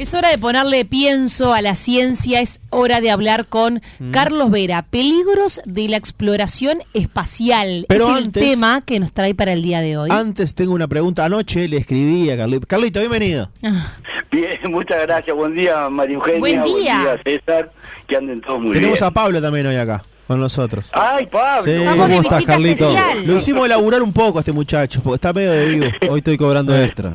[0.00, 4.12] Es hora de ponerle pienso a la ciencia, es hora de hablar con Mm.
[4.12, 4.80] Carlos Vera.
[4.88, 7.84] Peligros de la exploración espacial.
[7.86, 10.08] Pero es el antes- tema que nos trae para el día de hoy.
[10.10, 11.26] Antes tengo una pregunta.
[11.26, 12.66] Anoche le escribí a Carlito.
[12.66, 13.50] Carlito, bienvenido.
[13.62, 13.92] Ah,
[14.32, 15.36] Bien, muchas gracias.
[15.36, 16.40] Buen día, María Eugenia.
[16.40, 17.20] Buen día.
[17.22, 17.70] César.
[18.06, 19.04] Que anden todos muy Tenemos bien.
[19.04, 20.88] a Pablo también hoy acá, con nosotros.
[20.92, 21.64] Ay, Pablo.
[21.64, 21.72] Sí.
[21.72, 22.88] Estamos de ¿Cómo estás, visita Carlito?
[22.90, 23.26] especial.
[23.26, 25.86] Lo hicimos elaborar un poco a este muchacho, porque está medio de vivo.
[26.10, 27.14] Hoy estoy cobrando extra.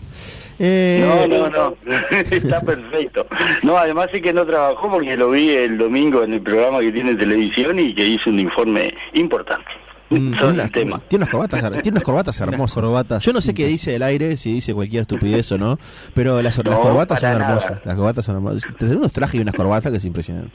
[0.60, 1.76] Eh, No, no, no.
[2.32, 3.28] Está perfecto.
[3.64, 6.92] No, además es que no trabajó porque lo vi el domingo en el programa que
[6.92, 9.66] tiene en televisión y que hizo un informe importante
[10.10, 11.02] mm, tiene, sobre unas, tema.
[11.08, 12.74] tiene unas corbatas, tiene unas corbatas hermosas.
[12.76, 15.78] corbatas Yo no sé qué dice el aire, si dice cualquier estupidez o no,
[16.14, 17.46] pero las, corbatas son nada.
[17.50, 17.86] hermosas.
[17.86, 18.76] Las corbatas son hermosas.
[18.78, 20.52] Te unos trajes y unas corbatas que es impresionante.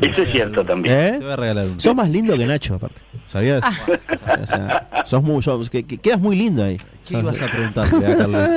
[0.00, 0.94] Eso es cierto también.
[0.94, 1.12] ¿Eh?
[1.18, 1.66] Te voy a regalar.
[1.78, 3.00] Sos más lindo que Nacho, aparte.
[3.26, 3.62] ¿Sabías?
[3.64, 4.38] Ah.
[4.42, 6.76] O sea, sos muy, sos- que, que- quedas muy lindo ahí.
[7.06, 8.48] ¿Qué ibas a preguntarle a Carlos?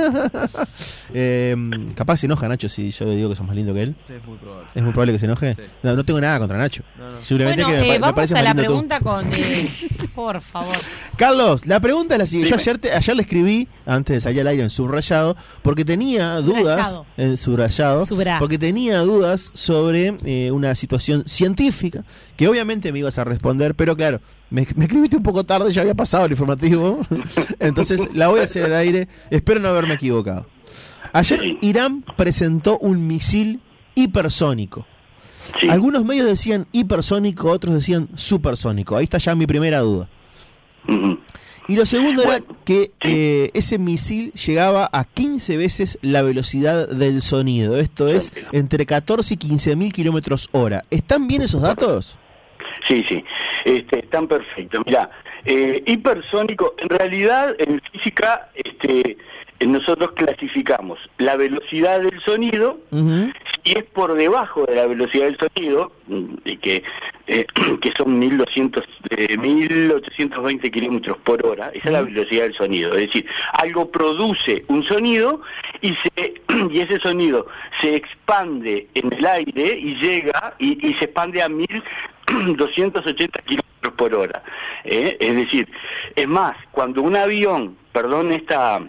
[1.13, 1.55] Eh,
[1.95, 3.95] capaz se enoja Nacho si yo le digo que sos más lindo que él.
[4.09, 4.67] Es muy probable.
[4.75, 5.55] ¿Es muy probable que se enoje?
[5.55, 5.61] Sí.
[5.83, 6.83] No, no tengo nada contra Nacho.
[6.99, 7.23] No, no.
[7.23, 8.57] Simplemente Bueno, que me, eh, me vamos a la tú.
[8.57, 9.25] pregunta con...
[9.33, 9.69] eh,
[10.15, 10.75] por favor.
[11.15, 12.49] Carlos, la pregunta es la siguiente.
[12.49, 16.35] Yo ayer, te- ayer le escribí, antes de salir al aire en subrayado, porque tenía
[16.41, 17.05] dudas, Subrayado.
[17.15, 18.39] en subrayado, Subra.
[18.39, 22.03] porque tenía dudas sobre eh, una situación científica,
[22.35, 25.81] que obviamente me ibas a responder, pero claro, me, me escribiste un poco tarde, ya
[25.81, 26.99] había pasado el informativo,
[27.59, 30.45] entonces la voy a hacer al aire, espero no haberme equivocado.
[31.13, 31.57] Ayer.
[31.61, 33.61] Irán presentó un misil
[33.95, 34.85] hipersónico.
[35.59, 35.69] Sí.
[35.69, 38.97] Algunos medios decían hipersónico, otros decían supersónico.
[38.97, 40.09] Ahí está ya mi primera duda.
[41.67, 43.09] Y lo segundo era que sí.
[43.09, 47.77] eh, ese misil llegaba a 15 veces la velocidad del sonido.
[47.77, 50.85] Esto es entre 14 y 15 mil kilómetros hora.
[50.89, 52.17] ¿Están bien esos datos?
[52.87, 53.23] Sí, sí,
[53.65, 54.81] este, están perfectos.
[54.85, 55.09] Mira,
[55.45, 59.17] eh, hipersónico, en realidad en física este,
[59.65, 62.79] nosotros clasificamos la velocidad del sonido
[63.63, 65.91] si es por debajo de la velocidad del sonido,
[66.61, 66.83] que,
[67.27, 67.45] eh,
[67.81, 72.91] que son 1200, eh, 1820 kilómetros por hora, esa es la velocidad del sonido.
[72.93, 75.41] Es decir, algo produce un sonido
[75.81, 76.33] y, se,
[76.71, 77.47] y ese sonido
[77.81, 81.49] se expande en el aire y llega y, y se expande a
[82.33, 84.43] 1280 kilómetros por hora.
[84.83, 85.17] ¿eh?
[85.19, 85.67] Es decir,
[86.15, 88.81] es más, cuando un avión, perdón esta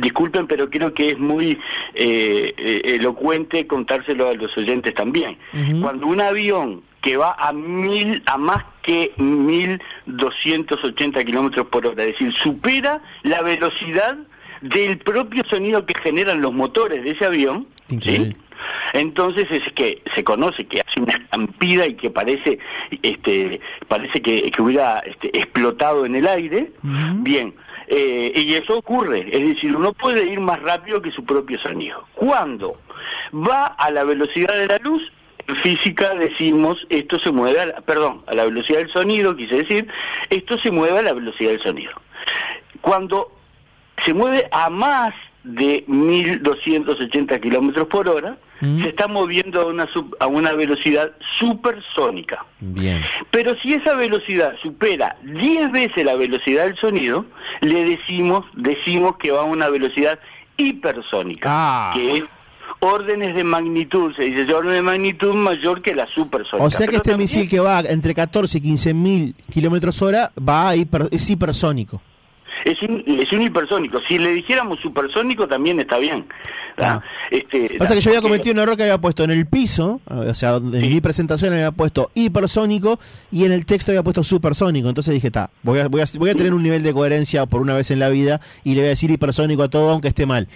[0.00, 1.58] Disculpen, pero creo que es muy
[1.94, 2.52] eh,
[2.84, 5.38] elocuente contárselo a los oyentes también.
[5.80, 12.12] Cuando un avión que va a mil, a más que 1280 kilómetros por hora, es
[12.12, 14.18] decir, supera la velocidad
[14.60, 17.66] del propio sonido que generan los motores de ese avión.
[18.92, 22.58] Entonces es que se conoce que hace una estampida y que parece,
[23.02, 26.72] este, parece que, que hubiera este, explotado en el aire.
[26.82, 27.54] Bien,
[27.86, 32.06] eh, y eso ocurre, es decir, uno puede ir más rápido que su propio sonido.
[32.14, 32.80] Cuando
[33.32, 35.02] va a la velocidad de la luz,
[35.46, 39.56] en física decimos esto se mueve, a la- perdón, a la velocidad del sonido, quise
[39.62, 39.88] decir,
[40.28, 41.92] esto se mueve a la velocidad del sonido.
[42.82, 43.32] Cuando
[44.04, 45.14] se mueve a más
[45.44, 48.82] de 1280 kilómetros por hora, Mm.
[48.82, 52.44] se está moviendo a una, sub- a una velocidad supersónica.
[52.60, 53.00] Bien.
[53.30, 57.24] Pero si esa velocidad supera 10 veces la velocidad del sonido,
[57.60, 60.18] le decimos, decimos que va a una velocidad
[60.56, 61.92] hipersónica, Ah.
[61.94, 62.24] que es
[62.80, 66.66] órdenes de magnitud, se dice orden de magnitud mayor que la supersónica.
[66.66, 70.02] O sea que Pero este también misil que va entre 14 y 15 mil kilómetros
[70.02, 72.02] hora va a hiper- es hipersónico.
[72.64, 74.00] Es un, es un hipersónico.
[74.06, 76.24] Si le dijéramos supersónico también está bien.
[76.76, 77.02] ¿verdad?
[77.30, 77.78] Este, Ah.
[77.80, 80.56] Pasa que yo había cometido un error que había puesto en el piso, o sea,
[80.56, 80.88] en Sí.
[80.88, 83.00] mi presentación había puesto hipersónico
[83.32, 84.88] y en el texto había puesto supersónico.
[84.88, 87.60] Entonces dije, está, voy a, voy, a, voy a tener un nivel de coherencia por
[87.62, 90.24] una vez en la vida y le voy a decir hipersónico a todo aunque esté
[90.26, 90.46] mal.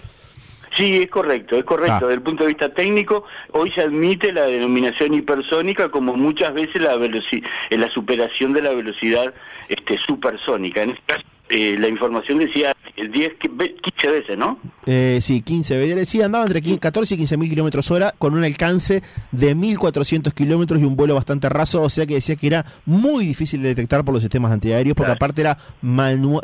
[0.77, 1.93] Sí, es correcto, es correcto.
[1.97, 2.01] Ah.
[2.03, 6.81] Desde el punto de vista técnico, hoy se admite la denominación hipersónica como muchas veces
[6.81, 9.35] la, eh, la superación de la velocidad
[9.69, 10.83] este, supersónica.
[10.83, 14.59] En este caso, eh, la información decía 10, que- ve- 15 veces, ¿no?
[14.87, 16.09] Eh, sí, 15 veces.
[16.09, 20.33] Sí, andaba entre 15 14 y 15 mil kilómetros hora con un alcance de 1400
[20.35, 21.83] kilómetros y un vuelo bastante raso.
[21.83, 25.07] O sea que decía que era muy difícil de detectar por los sistemas antiaéreos porque
[25.09, 25.17] Claro.
[25.17, 25.59] aparte era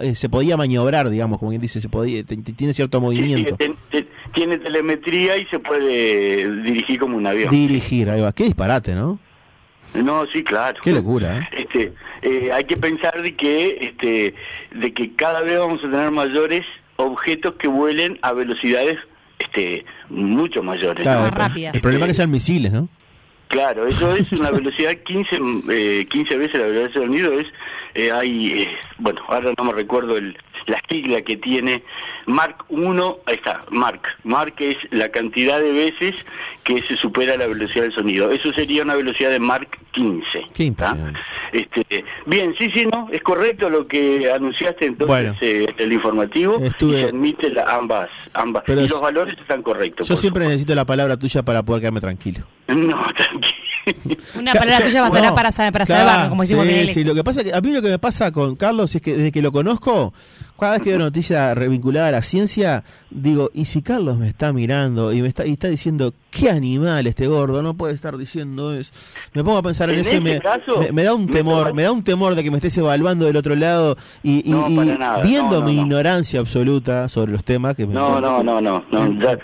[0.01, 3.57] eh, se podía maniobrar, digamos, como quien dice, se podía, tiene cierto Sí, sí, movimiento.
[3.57, 7.51] ten- ten- tiene telemetría y se puede dirigir como un avión.
[7.51, 8.33] Dirigir, ahí va.
[8.33, 9.19] Qué disparate, ¿no?
[9.95, 10.79] No, sí, claro.
[10.83, 11.49] Qué locura, ¿eh?
[11.53, 11.93] Este,
[12.23, 14.35] eh, hay que pensar de que, este,
[14.73, 16.65] de que cada vez vamos a tener mayores
[16.97, 18.99] objetos que vuelen a velocidades,
[19.39, 21.03] este, mucho mayores.
[21.03, 21.75] Claro, rápidas.
[21.75, 22.89] el problema es que sean misiles, ¿no?
[23.49, 25.39] Claro, eso es una velocidad 15,
[25.71, 27.33] eh, 15 veces la velocidad del sonido.
[27.39, 27.47] Es,
[27.95, 28.69] eh, hay, eh,
[28.99, 30.37] bueno, ahora no me recuerdo el.
[30.69, 31.83] La sigla que tiene
[32.27, 34.03] Mark 1, ahí está, Mark.
[34.25, 36.15] Mark es la cantidad de veces
[36.65, 38.31] que se supera la velocidad del sonido.
[38.31, 40.45] Eso sería una velocidad de Mark 15.
[40.55, 40.73] Qué.
[41.53, 45.37] Este, bien, sí, sí, no, es correcto lo que anunciaste entonces Bueno.
[45.41, 48.65] eh, el informativo Estuve- y se admite la- ambas, ambas.
[48.67, 50.07] Pero y los valores están correctos.
[50.09, 52.45] Yo siempre necesito la palabra tuya para poder quedarme tranquilo.
[52.69, 53.55] No, tranquilo.
[54.37, 56.95] Una palabra tuya bastará No, para, para claro, salvarnos, como decimos sí, en inglés.
[56.95, 59.15] sí, lo que pasa que a mí lo que me pasa con Carlos es que
[59.17, 60.13] desde que lo conozco,
[60.59, 64.53] cada vez que veo noticia revinculada a la ciencia, digo, ¿y si Carlos me está
[64.53, 68.75] mirando y me está y está diciendo qué animal este gordo no puede estar diciendo
[68.75, 68.93] eso?
[69.35, 71.29] Me pongo a pensar en, En eso y este me, caso, me, me da un
[71.29, 74.53] temor, me da un temor de que me estés evaluando del otro lado y, y-
[74.53, 75.83] No, y para nada, viendo no, no, mi no.
[75.83, 79.39] ignorancia absoluta sobre los temas que me No, no, no, no, no, eh,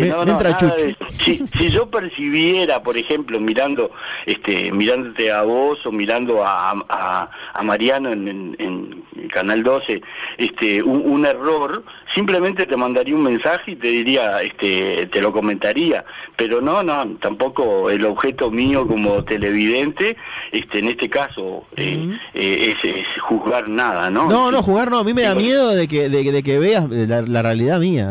[0.00, 0.74] Me- no, entra chucho.
[0.76, 0.98] de eso.
[1.24, 3.77] Si, si yo percibiera, por ejemplo, mirando,
[4.26, 9.62] este, mirándote a vos o mirando a, a, a Mariano en, en- en el canal
[9.62, 10.00] 12,
[10.38, 11.82] este, un, un error,
[12.14, 16.04] simplemente te mandaría un mensaje y te diría, este, te lo comentaría,
[16.36, 20.16] pero no, no, tampoco el objeto mío como televidente,
[20.52, 24.28] este, en este caso, eh, eh, es, es juzgar nada, ¿no?
[24.28, 26.88] No, no, jugar no, a mí me da miedo de que, de, de que veas
[26.88, 28.08] la, la realidad mía.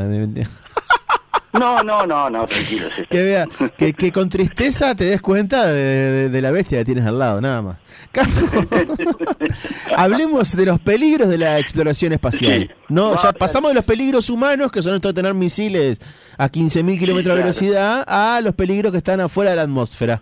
[1.53, 2.89] No, no, no, no, tranquilo.
[2.89, 3.07] César.
[3.07, 3.45] Que vea,
[3.77, 7.17] que, que con tristeza te des cuenta de, de- de la bestia que tienes al
[7.17, 7.77] lado, nada más.
[8.11, 8.49] Carlos,
[9.95, 12.63] hablemos de los peligros de la exploración espacial.
[12.63, 12.69] Sí.
[12.89, 15.99] No, No, ya pasamos de los peligros humanos, que son esto de tener misiles
[16.37, 17.37] a 15.000 kilómetros de claro.
[17.41, 20.21] velocidad, a los peligros que están afuera de la atmósfera.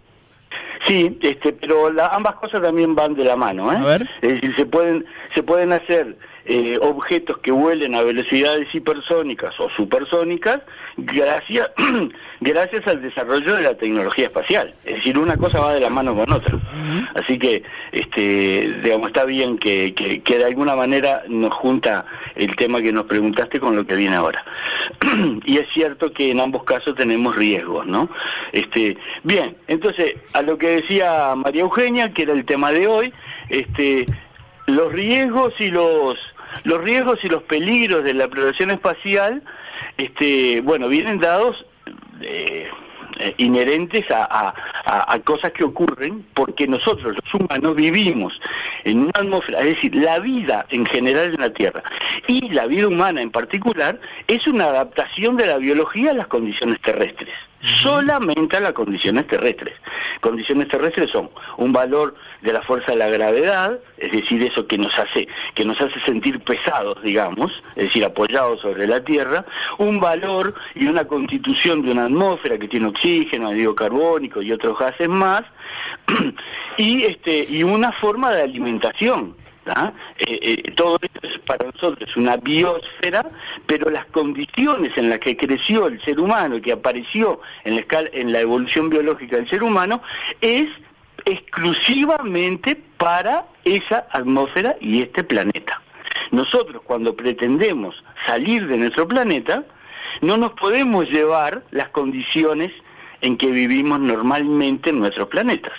[0.88, 3.78] Sí, este, pero la- ambas cosas también van de la mano, ¿eh?
[3.78, 4.10] A ver.
[4.22, 9.68] Es decir, se pueden, se pueden hacer eh, objetos que vuelen a velocidades hipersónicas o
[9.72, 10.62] supersónicas
[10.98, 11.70] gracias,
[12.40, 14.74] gracias al desarrollo de la tecnología espacial.
[14.84, 16.60] Es decir, una cosa va de la mano con otra.
[17.16, 22.06] Así que, este, digamos, está bien que, que, que de alguna manera nos junta
[22.36, 24.46] el tema que nos preguntaste con lo que viene ahora.
[25.46, 28.10] y es cierto que en ambos casos tenemos riesgos, ¿no?
[28.52, 33.14] Este, bien, entonces, a lo que decía María Eugenia, que era el tema de hoy,
[33.50, 34.06] este,
[34.68, 36.18] los riesgos y los
[36.64, 39.44] los riesgos y los peligros de la exploración espacial,
[39.98, 41.66] este, bueno, vienen dados
[42.22, 42.68] eh,
[43.20, 44.54] eh, inherentes a, a-
[44.86, 48.40] a- a cosas que ocurren porque nosotros los humanos vivimos
[48.84, 51.84] en una atmósfera, es decir, la vida en general en la Tierra
[52.28, 56.80] y la vida humana en particular es una adaptación de la biología a las condiciones
[56.82, 59.76] terrestres, solamente a las condiciones terrestres.
[60.22, 62.16] Condiciones terrestres son un valor
[62.46, 66.00] de la fuerza de la gravedad, es decir, eso que nos hace que nos hace
[66.02, 69.46] sentir pesados, digamos, es decir, apoyados sobre la Tierra,
[69.80, 74.78] un valor y una constitución de una atmósfera que tiene oxígeno, anhídrido carbónico y otros
[74.78, 75.42] gases más,
[76.78, 79.36] y este y una forma de alimentación.
[80.20, 83.26] Eh, eh, todo esto es para nosotros una biosfera,
[83.66, 88.92] pero las condiciones en las que creció el ser humano, que apareció en la evolución
[88.92, 90.04] biológica del ser humano,
[90.40, 90.68] es
[91.26, 95.82] exclusivamente para esa atmósfera y este planeta.
[96.32, 99.64] Nosotros cuando pretendemos salir de nuestro planeta,
[100.22, 102.72] no nos podemos llevar las condiciones
[103.22, 105.74] en que vivimos normalmente en nuestros planetas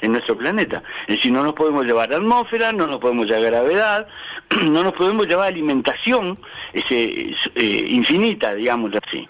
[0.00, 0.82] en nuestro planeta.
[1.06, 4.08] Es decir, no nos podemos llevar atmósfera, no nos podemos llevar gravedad,
[4.64, 6.38] no nos podemos llevar alimentación
[6.72, 9.28] ese, eh, infinita, digámoslo así.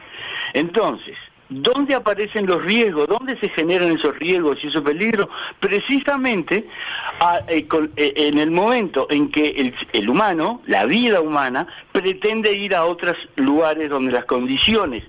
[0.52, 1.16] Entonces,
[1.48, 3.06] ¿dónde aparecen los riesgos?
[3.08, 5.28] ¿Dónde se generan esos riesgos y esos peligros?
[5.60, 6.66] Precisamente
[7.20, 11.66] a- eh, con- eh, en el momento en que el, el humano, la vida humana,
[11.92, 15.04] pretende ir a otros lugares donde las condiciones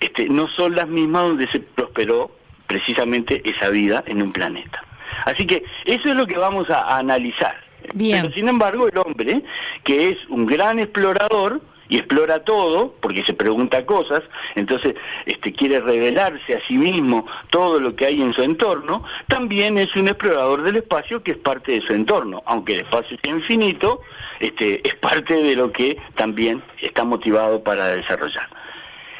[0.00, 2.30] este, no son las mismas donde se prosperó
[2.66, 4.82] precisamente esa vida en un planeta.
[5.26, 7.56] Así que eso es lo que vamos a, a analizar.
[7.94, 8.22] Bien.
[8.22, 9.42] Pero sin embargo, el hombre,
[9.84, 11.60] que es un gran explorador,
[11.92, 14.22] y explora todo, porque se pregunta cosas,
[14.54, 14.94] entonces
[15.26, 19.94] este, quiere revelarse a sí mismo todo lo que hay en su entorno, también es
[19.94, 24.00] un explorador del espacio que es parte de su entorno, aunque el espacio sea infinito,
[24.40, 28.48] este, es parte de lo que también está motivado para desarrollar.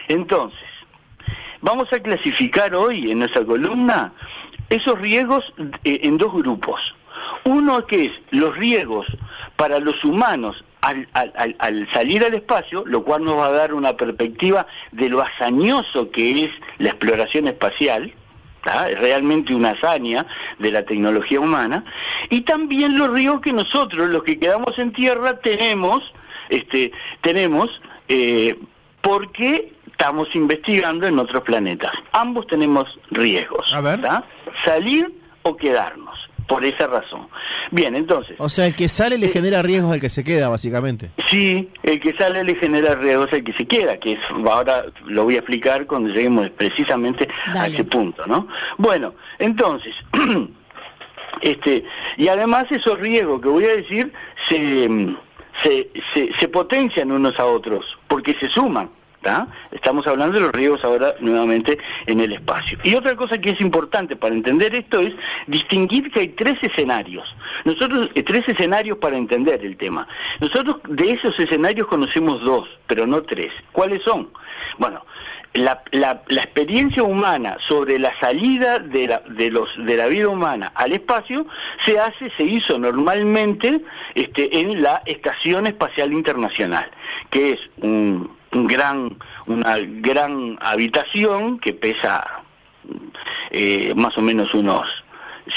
[0.09, 0.73] Entonces,
[1.65, 4.13] Vamos a clasificar hoy en nuestra columna
[4.69, 6.93] esos riesgos eh, en dos grupos.
[7.45, 9.07] Uno que es los riesgos
[9.55, 13.53] para los humanos al, al- al- al salir al espacio, lo cual nos va a
[13.53, 18.13] dar una perspectiva de lo hazañoso que es la exploración espacial,
[18.63, 18.91] ¿tá?
[18.91, 20.27] es realmente una hazaña
[20.59, 21.85] de la tecnología humana,
[22.31, 26.13] y también los riesgos que nosotros, los que quedamos en tierra, tenemos,
[26.49, 28.57] este, tenemos eh,
[29.01, 31.93] porque estamos investigando en otros planetas.
[32.13, 33.73] Ambos tenemos riesgos.
[33.73, 34.01] A ver.
[34.03, 34.25] ¿tá?
[34.65, 35.13] Salir
[35.43, 36.29] o quedarnos.
[36.47, 37.29] Por esa razón.
[37.71, 41.11] Bien, entonces, O sea, el que sale le genera riesgos al que se queda, básicamente.
[41.29, 45.25] Sí, el que sale le genera riesgos al que se queda, que es, ahora lo
[45.25, 48.49] voy a explicar cuando lleguemos precisamente a ese punto, ¿no?
[48.79, 49.95] Bueno, entonces,
[51.41, 51.85] este,
[52.17, 54.13] y además esos riesgos que voy a decir
[54.49, 54.89] se,
[55.63, 58.91] se, se, se potencian unos a otros, porque se suman.
[59.71, 62.79] Estamos hablando de los riesgos ahora nuevamente en el espacio.
[62.83, 65.15] Y otra cosa que es importante para entender esto es
[65.47, 67.35] distinguir que hay tres escenarios.
[67.65, 70.09] Nosotros, eh, tres escenarios para entender el tema.
[70.41, 73.53] Nosotros de esos escenarios conocemos dos, pero no tres.
[73.73, 74.31] ¿Cuáles son?
[74.79, 75.05] Bueno,
[75.55, 80.29] la, la, la experiencia humana sobre la salida de la, de, los, de la vida
[80.29, 81.47] humana al espacio
[81.85, 83.81] se hace, se hizo normalmente
[84.15, 86.91] este, en la Estación Espacial Internacional,
[87.31, 89.17] que es un, un gran,
[89.47, 92.43] una gran habitación que pesa
[93.51, 94.89] eh, más o menos unos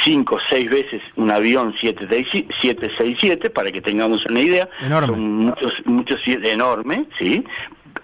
[0.04, 5.08] cinco o seis veces un avión 767 para que tengamos una idea Enorme.
[5.08, 7.44] son muchos muchos enorme sí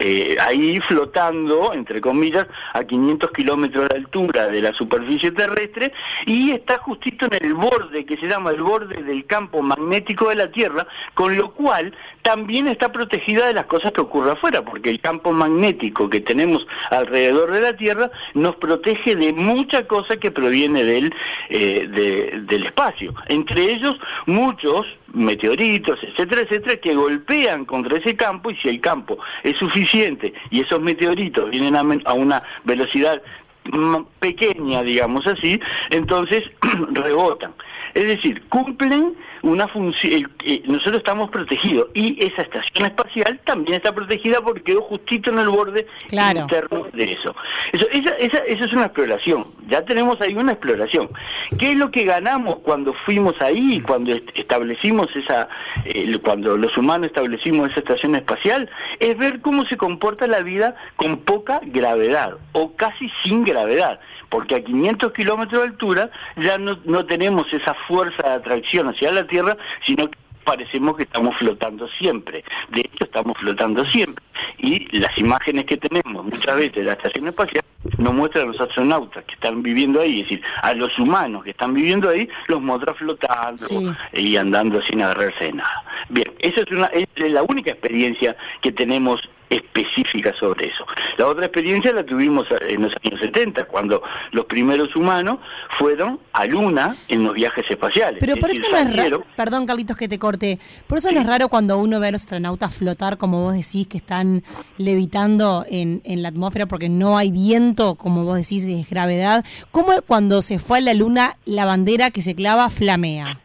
[0.04, 5.94] eh, ahí flotando, entre comillas, a 500 kilómetros de altura de la superficie terrestre
[6.26, 10.36] y está justito en el borde que se llama el borde del campo magnético de
[10.36, 14.90] la Tierra, con lo cual también está protegida de las cosas que ocurren afuera, porque
[14.90, 20.32] el campo magnético que tenemos alrededor de la Tierra nos protege de mucha cosa que
[20.32, 21.14] proviene del,
[21.50, 23.14] eh, de- del espacio.
[23.28, 29.18] Entre ellos, muchos meteoritos, etcétera, etcétera, que golpean contra ese campo y si el campo
[29.44, 33.22] es suficiente y esos meteoritos vienen a, a una velocidad
[33.66, 36.50] mm, pequeña, digamos así, entonces
[36.92, 37.54] rebotan.
[37.94, 40.32] Es decir, cumplen una función,
[40.66, 45.50] nosotros estamos protegidos y esa estación espacial también está protegida porque quedó justito en el
[45.50, 46.42] borde Claro.
[46.42, 47.36] interno de eso.
[47.72, 51.10] Eso, esa, esa, eso es una exploración, ya tenemos ahí una exploración.
[51.58, 55.48] ¿Qué es lo que ganamos cuando fuimos ahí, cuando est- establecimos esa,
[55.86, 58.70] eh, cuando los humanos establecimos esa estación espacial?
[59.00, 64.56] Es ver cómo se comporta la vida con poca gravedad o casi sin gravedad, porque
[64.56, 69.26] a 500 kilómetros de altura ya no, no tenemos esa fuerza de atracción hacia la
[69.32, 72.44] Tierra, sino que parecemos que estamos flotando siempre.
[72.70, 74.24] De hecho, estamos flotando siempre.
[74.58, 77.64] Y las imágenes que tenemos muchas veces de la estación espacial
[77.98, 81.52] nos muestran a los astronautas que están viviendo ahí, es decir, a los humanos que
[81.52, 83.92] están viviendo ahí, los muestra flotando Sí.
[84.14, 85.84] y andando sin agarrarse de nada.
[86.10, 90.86] Bien, esa es, una, es la única experiencia que tenemos específica sobre eso.
[91.18, 95.40] La otra experiencia la tuvimos en los años 70, cuando los primeros humanos
[95.78, 98.20] fueron a Luna en los viajes espaciales.
[98.20, 101.26] Pero por eso no es raro, perdón Carlitos que te corte, por eso no es
[101.26, 104.44] raro cuando uno ve a los astronautas flotar, como vos decís, que están
[104.78, 109.44] levitando en, en la atmósfera porque no hay viento, como vos decís, es gravedad.
[109.72, 113.42] ¿Cómo cuando se fue a la luna la bandera que se clava flamea?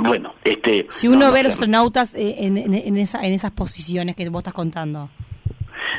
[0.00, 0.86] Bueno, este...
[0.90, 4.16] Si uno no, ve no, los astronautas eh, en, en- en esa, en esas posiciones
[4.16, 5.08] que vos estás contando.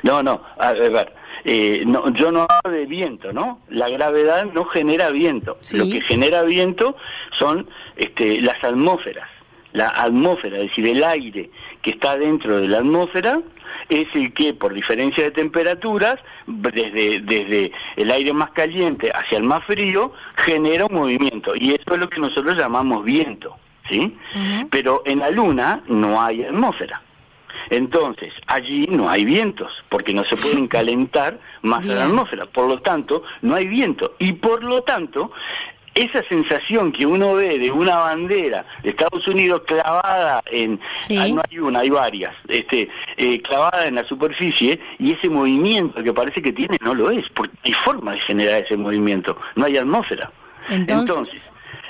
[0.04, 3.62] No, no, a ver, eh, no, yo no hablo de viento, ¿no?
[3.70, 5.58] La gravedad no genera viento.
[5.62, 5.78] Sí.
[5.78, 6.96] Lo que genera viento
[7.32, 9.30] son este, las atmósferas.
[9.74, 11.50] La atmósfera, es decir, el aire
[11.82, 13.42] que está dentro de la atmósfera
[13.90, 16.16] es el que, por diferencia de temperaturas,
[16.48, 21.56] desde, desde el aire más caliente hacia el más frío, genera un movimiento.
[21.56, 23.58] Y eso es lo que nosotros llamamos viento,
[23.90, 24.18] ¿sí?
[24.70, 27.02] Pero en la Luna no hay atmósfera.
[27.70, 31.96] Entonces, allí no hay vientos, porque no se pueden calentar más Bien.
[31.98, 32.46] la atmósfera.
[32.46, 34.16] Por lo tanto, no hay viento.
[34.20, 35.32] Y por lo tanto,
[35.96, 40.80] esa sensación que uno ve de una bandera de Estados Unidos clavada en...
[40.98, 41.18] Sí.
[41.18, 42.36] ah, no hay una, hay varias.
[42.50, 47.10] Este, eh, clavada en la superficie y ese movimiento que parece que tiene no lo
[47.10, 49.38] es, porque hay forma de generar ese movimiento.
[49.56, 50.30] No hay atmósfera.
[50.70, 51.42] Entonces- Entonces,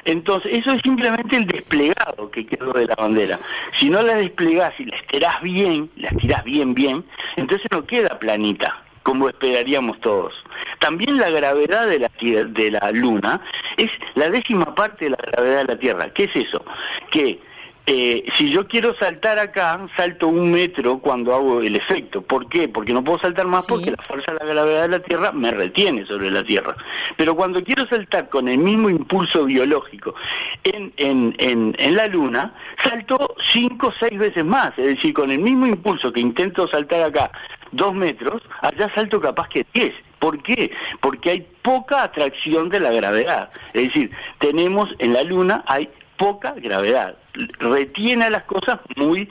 [0.05, 3.39] entonces, eso es simplemente el desplegado que quedó de la bandera.
[3.79, 7.03] Si no la desplegás y la estirás bien, la estirás bien, bien,
[7.35, 10.33] entonces no queda planita, como esperaríamos todos.
[10.77, 13.41] También la gravedad de la, de la Luna
[13.77, 16.09] es la décima parte de la gravedad de la Tierra.
[16.11, 16.63] ¿Qué es eso?
[17.09, 17.39] Que
[17.87, 22.21] eh, si yo quiero saltar acá, salto un metro cuando hago el efecto.
[22.21, 22.67] ¿Por qué?
[22.67, 23.71] Porque no puedo saltar más Sí.
[23.71, 26.75] porque la fuerza de la gravedad de la Tierra me retiene sobre la Tierra.
[27.15, 30.15] Pero cuando quiero saltar con el mismo impulso biológico
[30.63, 34.77] en, en, en, en la Luna, salto cinco o seis veces más.
[34.79, 37.31] Es decir, con el mismo impulso que intento saltar acá
[37.71, 39.93] dos metros, allá salto capaz que diez.
[40.19, 40.71] ¿Por qué?
[41.01, 43.51] Porque hay poca atracción de la gravedad.
[43.73, 47.15] Es decir, tenemos en la Luna hay poca gravedad.
[47.59, 49.27] Retiene a las cosas muy,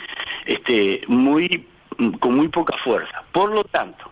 [0.46, 1.66] este, muy,
[2.20, 3.22] con muy poca fuerza.
[3.32, 4.10] Por lo tanto,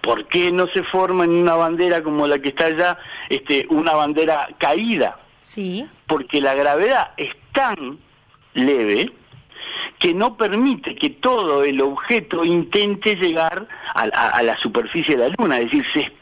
[0.00, 3.92] ¿Por qué no se forma en una bandera como la que está allá, este, una
[3.94, 5.18] bandera caída?
[5.40, 5.86] Sí.
[6.08, 7.98] porque la gravedad es tan
[8.54, 9.12] leve
[10.00, 15.28] que no permite que todo el objeto intente llegar a, a- a la superficie de
[15.28, 16.12] la Luna, es decir, se,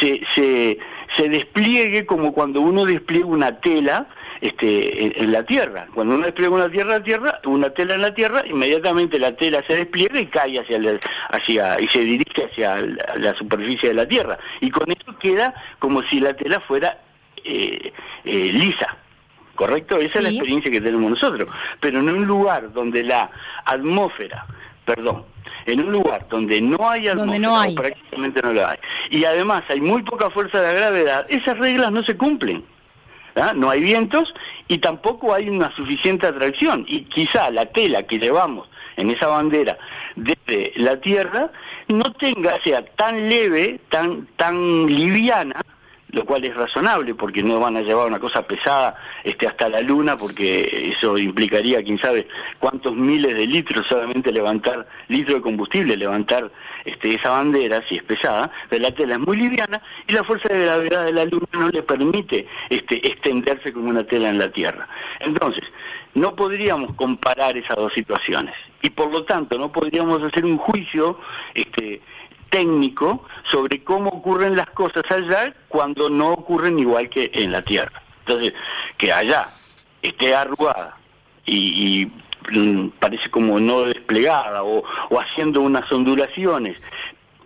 [0.00, 0.78] se, se,
[1.16, 4.06] se despliegue como cuando uno despliega una tela
[4.40, 5.86] este, en, en la Tierra.
[5.94, 9.76] Cuando uno despliega una tierra, tierra, una tela en la Tierra, inmediatamente la tela se
[9.76, 10.98] despliega y cae hacia, la-
[11.30, 14.38] hacia y se dirige hacia la, la superficie de la Tierra.
[14.60, 16.98] Y con eso queda como si la tela fuera
[17.44, 17.92] eh,
[18.24, 18.96] eh, lisa.
[19.54, 19.98] ¿Correcto?
[19.98, 21.48] Esa es la experiencia que tenemos nosotros.
[21.80, 23.30] Pero en un lugar donde la
[23.64, 24.44] atmósfera,
[24.84, 25.24] perdón,
[25.66, 27.74] en un lugar donde no hay atmósfera, no hay.
[27.74, 28.78] prácticamente no la hay,
[29.10, 32.64] y además hay muy poca fuerza de la gravedad, esas reglas no se cumplen.
[33.36, 33.52] ¿Ah?
[33.54, 34.34] No hay vientos
[34.68, 36.84] y tampoco hay una suficiente atracción.
[36.88, 39.76] Y quizá la tela que llevamos en esa bandera
[40.16, 41.50] desde la Tierra
[41.88, 45.60] no tenga, sea tan leve, tan, tan liviana,
[46.14, 49.80] lo cual es razonable porque no van a llevar una cosa pesada este hasta la
[49.80, 52.28] luna porque eso implicaría quién sabe
[52.58, 56.50] cuántos miles de litros solamente levantar litro de combustible levantar
[56.84, 60.48] este esa bandera si es pesada pero la tela es muy liviana y la fuerza
[60.48, 64.50] de gravedad de la luna no le permite este extenderse como una tela en la
[64.50, 64.88] tierra.
[65.20, 65.64] Entonces
[66.14, 71.18] no podríamos comparar esas dos situaciones y por lo tanto no podríamos hacer un juicio
[71.54, 72.00] este
[72.54, 78.00] técnico sobre cómo ocurren las cosas allá cuando no ocurren igual que en la Tierra.
[78.20, 78.54] Entonces,
[78.96, 79.48] que allá
[80.00, 80.96] esté arrugada
[81.44, 82.08] y,
[82.52, 84.84] mm, parece como no desplegada o,
[85.18, 86.78] haciendo unas ondulaciones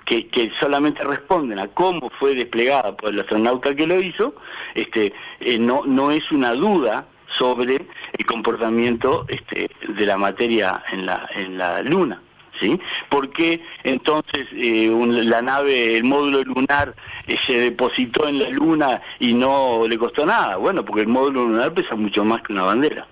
[0.05, 4.35] que, que solamente responden a cómo fue desplegada por el astronauta que lo hizo,
[4.75, 11.07] este, eh, no, no es una duda sobre el comportamiento este, de la materia en
[11.07, 12.21] la, en la Luna.
[12.61, 12.77] ¿Sí?
[13.09, 16.95] ¿Por qué entonces eh, un- la nave, el módulo lunar,
[17.29, 20.57] eh, se depositó en la Luna y no le costó nada?
[20.57, 23.07] Bueno, porque el módulo lunar pesa mucho más que una bandera.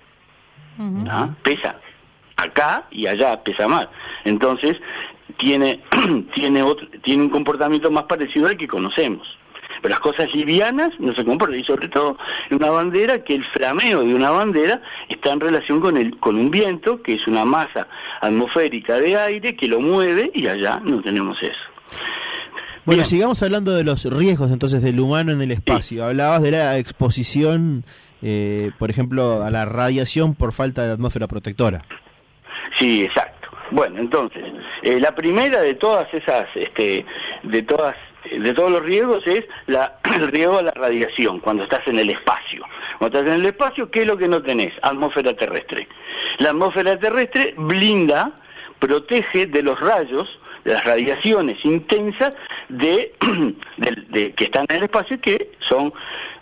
[1.09, 1.29] ¿ah?
[1.43, 1.79] Pesa.
[2.35, 3.87] Acá y allá pesa más.
[4.25, 4.77] Entonces,
[5.37, 5.81] tiene,
[6.33, 9.37] tiene, otro, tiene un comportamiento más parecido al que conocemos.
[9.81, 12.17] Pero las cosas livianas no se comportan, y sobre todo
[12.49, 16.35] en una bandera, que el flameo de una bandera está en relación con, el, con
[16.35, 17.87] un viento, que es una masa
[18.21, 21.59] atmosférica de aire que lo mueve, y allá no tenemos eso.
[22.85, 23.05] Bueno, Bien.
[23.09, 26.05] sigamos hablando de los riesgos entonces del humano en el espacio.
[26.05, 27.83] Hablabas de la exposición,
[28.21, 31.83] eh, por ejemplo, a la radiación por falta de atmósfera protectora.
[32.77, 33.49] Sí, exacto.
[33.71, 34.41] Bueno, entonces,
[34.83, 37.05] eh, la primera de todas esas, este,
[37.43, 37.95] de todas,
[38.31, 42.09] de todos los riesgos es la, el riesgo a la radiación cuando estás en el
[42.09, 42.63] espacio.
[42.97, 44.73] Cuando estás en el espacio, ¿qué es lo que no tenés?
[44.81, 45.87] Atmósfera terrestre.
[46.39, 48.31] La atmósfera terrestre blinda,
[48.79, 52.33] protege de los rayos, de las radiaciones intensas
[52.69, 53.13] de,
[54.35, 55.93] que están en el espacio, que son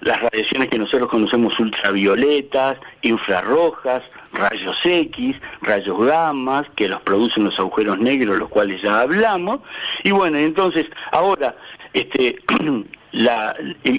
[0.02, 4.04] las radiaciones que nosotros conocemos ultravioletas, infrarrojas,
[4.36, 9.62] rayos X, rayos gamma, que los producen los agujeros negros, los cuales ya hablamos.
[10.04, 11.56] Y bueno, entonces, ahora,
[11.93, 12.38] este,
[13.12, 13.56] la,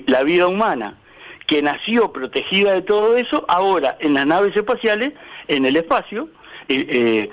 [0.06, 0.96] la vida humana
[1.46, 5.12] que nació protegida de todo eso, ahora en las naves espaciales,
[5.48, 6.28] en el espacio,
[6.68, 7.30] eh, eh,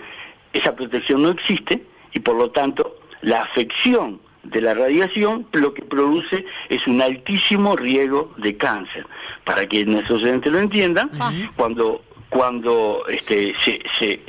[0.54, 5.82] esa protección no existe y por lo tanto la afección de la radiación lo que
[5.82, 9.08] produce es un altísimo riesgo de cáncer.
[9.44, 11.10] Para que nuestros oyentes lo entiendan,
[11.56, 14.20] cuando cuando este se,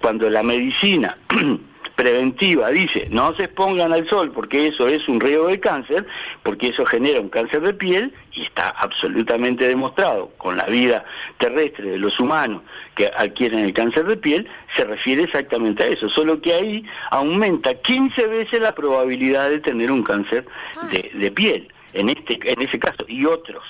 [0.00, 1.16] cuando la medicina
[1.94, 6.04] preventiva dice no se expongan al sol porque eso es un riesgo de cáncer,
[6.42, 11.04] porque eso genera un cáncer de piel y está absolutamente demostrado con la vida
[11.38, 12.62] terrestre de los humanos
[12.96, 17.72] que adquieren el cáncer de piel, se refiere exactamente a eso, solo que ahí aumenta
[17.74, 20.44] 15 veces la probabilidad de tener un cáncer
[20.90, 23.62] de, de piel en este en ese caso y otros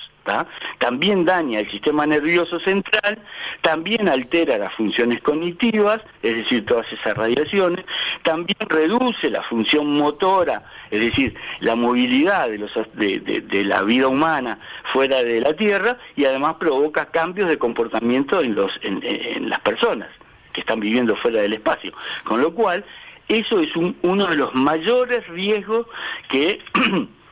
[0.79, 3.19] también daña el sistema nervioso central
[3.61, 7.85] también altera las funciones cognitivas es decir todas esas radiaciones
[8.23, 14.59] también reduce la función motora es decir la movilidad de la vida humana
[14.93, 20.09] fuera de la tierra y además provoca cambios de comportamiento en las personas
[20.53, 21.93] que están viviendo fuera del espacio.
[22.23, 22.85] Con lo cual
[23.27, 25.87] eso es un- uno de los mayores riesgos
[26.29, 26.61] que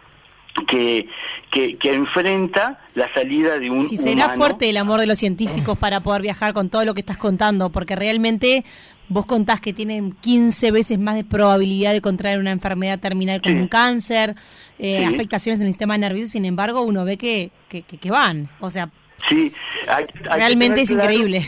[0.66, 1.08] que,
[1.50, 5.78] que, que enfrenta la salida de un Si será fuerte el amor de los científicos
[5.78, 8.64] para poder viajar con todo lo que estás contando, porque realmente
[9.08, 13.54] vos contás que tienen 15 veces más de probabilidad de contraer una enfermedad terminal como
[13.56, 13.60] Sí.
[13.62, 14.34] un cáncer,
[14.78, 15.14] eh, Sí.
[15.14, 18.48] afectaciones en el sistema nervioso, sin embargo uno ve que, que, que- van.
[18.60, 18.90] O sea,
[19.28, 19.52] Sí,
[19.88, 21.46] hay- hay que realmente es claro- increíble.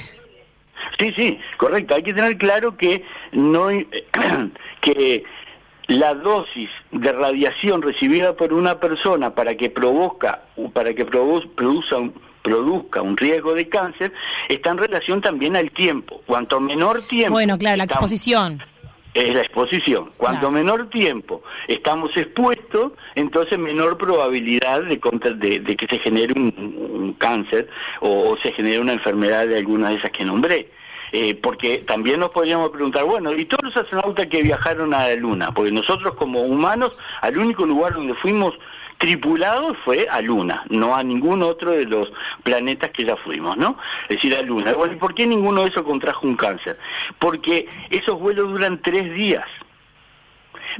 [0.98, 1.94] Sí, sí, correcto.
[1.94, 3.68] Hay que tener claro que no
[4.80, 5.24] que
[5.88, 10.42] la dosis de radiación recibida por una persona para que provoca
[10.72, 14.12] para que produzca un- produzca un riesgo de cáncer
[14.48, 16.20] está en relación también al tiempo.
[16.26, 17.32] Cuanto menor tiempo...
[17.32, 18.62] Bueno, claro, la exposición.
[19.14, 20.10] es la exposición.
[20.18, 20.50] Cuanto Claro.
[20.50, 25.00] menor tiempo estamos expuestos, entonces menor probabilidad de,
[25.36, 26.52] de, de que se genere un,
[26.92, 27.68] un cáncer
[28.00, 30.70] o, o se genere una enfermedad de alguna de esas que nombré.
[31.16, 35.14] Eh, porque también nos podríamos preguntar, bueno, ¿y todos los astronautas que viajaron a la
[35.14, 35.54] Luna?
[35.54, 38.52] Porque nosotros como humanos, al único lugar donde fuimos
[38.98, 43.78] tripulados fue a Luna, no a ningún otro de los planetas que ya fuimos, ¿no?
[44.08, 44.72] Es decir, a Luna.
[44.72, 46.80] Bueno, ¿y por qué ninguno de esos contrajo un cáncer?
[47.20, 49.46] Porque esos vuelos duran tres días.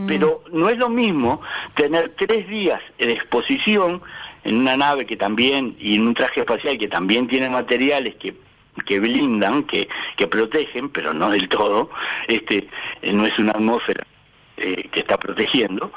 [0.09, 1.43] Pero no es lo mismo
[1.75, 4.03] tener tres días de exposición
[4.43, 8.35] en una nave que también, y en un traje espacial que también tiene materiales que
[8.87, 11.91] que blindan, que, que protegen, pero no del todo,
[12.29, 12.69] este,
[13.03, 14.05] eh, no es una atmósfera
[14.57, 15.93] eh, que está protegiendo,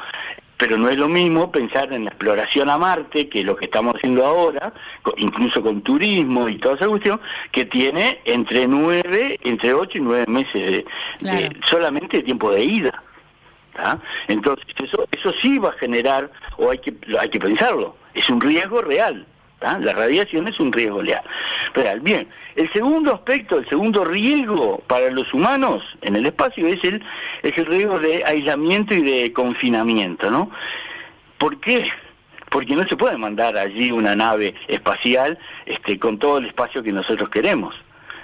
[0.58, 3.66] pero no es lo mismo pensar en la exploración a Marte, que es lo que
[3.66, 4.74] estamos haciendo ahora,
[5.18, 10.26] incluso con turismo y toda esa cuestión, que tiene entre nueve, entre ocho y nueve
[10.28, 10.86] meses de,
[11.38, 13.04] de- solamente de tiempo de ida.
[13.74, 14.00] ¿tá?
[14.28, 18.42] Entonces, eso, eso sí va a generar, o hay que, hay que pensarlo, es un
[18.42, 19.28] riesgo real.
[19.60, 19.80] ¿Tá?
[19.80, 22.00] La radiación es un riesgo real.
[22.02, 27.04] Bien, el segundo aspecto, el segundo riesgo para los humanos en el espacio es el,
[27.44, 30.52] es el riesgo de aislamiento y de confinamiento, ¿no?
[31.38, 31.90] ¿Por qué?
[32.50, 36.92] Porque no se puede mandar allí una nave espacial este, con todo el espacio que
[36.92, 37.76] nosotros queremos.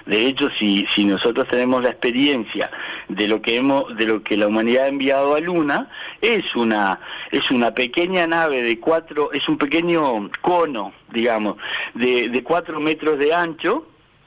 [0.06, 2.70] De hecho, si, si nosotros tenemos la experiencia
[3.08, 5.88] de lo que hemos, de lo que la humanidad ha enviado a Luna,
[6.20, 11.56] es una, es una pequeña nave de cuatro, es un pequeño cono, digamos,
[11.94, 13.86] de, de cuatro metros de ancho,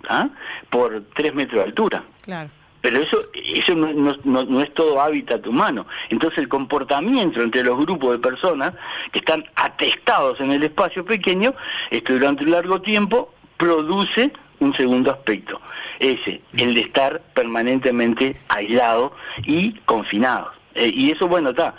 [0.10, 0.30] ¿ah?
[0.72, 2.04] por tres metros de altura.
[2.24, 2.50] Claro.
[2.82, 5.88] Pero eso, eso no, no- es todo hábitat humano.
[6.10, 8.74] Entonces el comportamiento entre los grupos de personas
[9.12, 11.54] que están atestados en el espacio pequeño,
[11.92, 15.62] esto durante un largo tiempo, produce un segundo aspecto,
[16.00, 19.14] ese, el de estar permanentemente aislado
[19.46, 20.52] y confinado.
[20.76, 21.76] Eh, y eso, bueno, está.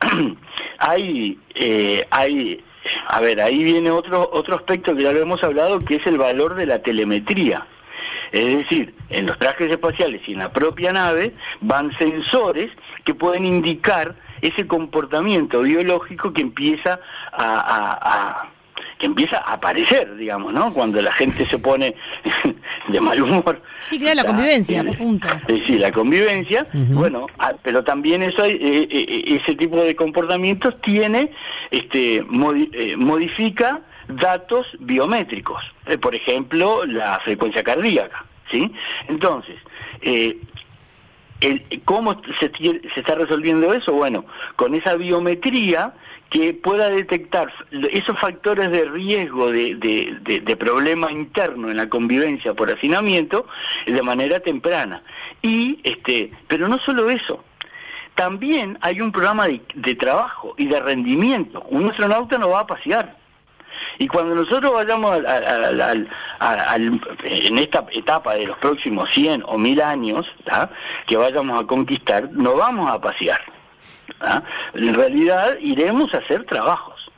[0.78, 2.62] hay, eh, hay,
[3.08, 6.18] a ver, ahí viene otro, otro aspecto que ya lo hemos hablado, que es el
[6.18, 7.66] valor de la telemetría.
[8.32, 12.70] Es decir, en los trajes espaciales y en la propia nave van sensores
[13.04, 17.00] que pueden indicar ese comportamiento biológico que empieza
[17.32, 18.48] a-
[18.98, 20.72] que empieza a aparecer, digamos, ¿no?
[20.72, 21.94] Cuando la gente se pone
[22.88, 23.60] de mal humor.
[23.80, 25.28] Sí, claro, la convivencia, eh, punto.
[25.48, 29.94] eh, sí, la convivencia, bueno, ah, pero también eso hay, eh, eh, ese tipo de
[29.94, 31.30] comportamientos tiene,
[31.70, 38.72] este, modi- eh, modifica datos biométricos, Eh, por ejemplo, la frecuencia cardíaca, ¿sí?
[39.08, 39.56] Entonces,
[40.00, 40.38] eh,
[41.40, 43.92] el- ¿Cómo se, se está resolviendo eso?
[43.92, 44.24] Bueno,
[44.56, 45.92] con esa biometría
[46.30, 47.52] que pueda detectar
[47.90, 53.46] esos factores de riesgo de, de- problema interno en la convivencia por hacinamiento
[53.86, 55.02] de manera temprana.
[55.42, 57.44] Y, este, pero no solo eso,
[58.16, 61.60] también hay un programa de, trabajo y de rendimiento.
[61.70, 63.16] Un astronauta no va a pasear.
[63.98, 66.08] Y cuando nosotros vayamos al-
[67.24, 70.26] en esta etapa de los próximos 100 o 1000 años,
[71.06, 73.40] que vayamos a conquistar, no vamos a pasear.
[74.18, 74.42] ¿Tá?
[74.74, 77.10] En realidad iremos a hacer trabajos.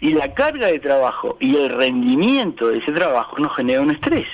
[0.00, 4.26] Y la carga de trabajo y el rendimiento de ese trabajo nos genera un estrés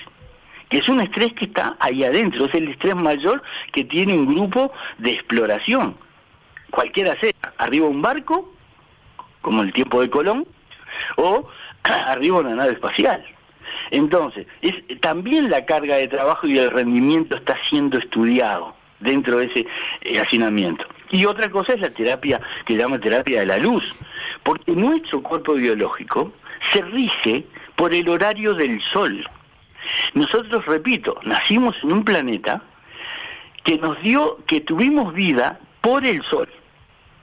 [0.68, 3.42] que es un estrés que está ahí adentro, es el estrés mayor
[3.73, 5.97] que tiene un grupo de exploración.
[6.71, 8.53] Cualquiera sea, arriba un barco,
[9.40, 10.47] como el tiempo de Colón,
[11.16, 11.49] o
[11.83, 13.25] arriba una nave espacial.
[13.90, 19.47] Entonces, es, también la carga de trabajo y el rendimiento está siendo estudiado dentro de
[19.47, 19.66] ese
[20.03, 20.85] eh, hacinamiento.
[21.11, 23.94] Y otra cosa es la terapia que llama terapia de la luz,
[24.42, 26.33] porque nuestro cuerpo biológico
[26.73, 27.44] se rige
[27.77, 29.25] por el horario del sol.
[30.14, 32.62] Nosotros, repito, nacimos en un planeta
[33.64, 36.49] que nos dio, que tuvimos vida por el sol.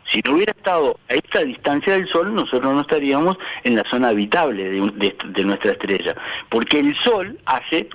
[0.08, 4.10] Si no hubiera estado a esta distancia del Sol, nosotros no estaríamos en la zona
[4.10, 6.15] habitable de, nuestra estrella,
[6.50, 7.89] porque el Sol hace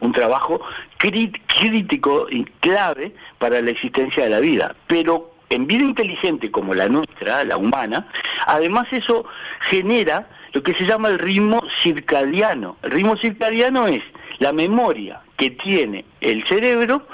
[0.00, 0.60] un, trabajo
[0.98, 4.74] crítico y clave para la existencia de la vida.
[4.88, 8.08] Pero en vida inteligente como la nuestra, la humana,
[8.46, 9.24] además eso
[9.60, 12.76] genera lo que se llama el ritmo circadiano.
[12.82, 14.02] El ritmo circadiano es
[14.38, 17.06] la memoria que tiene el cerebro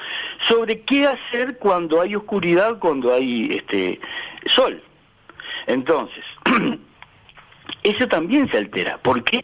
[0.46, 4.00] sobre qué hacer cuando hay oscuridad, cuando hay este
[4.46, 4.83] sol.
[5.66, 6.24] Entonces,
[7.83, 8.98] eso también se altera.
[8.98, 9.42] ¿Por qué?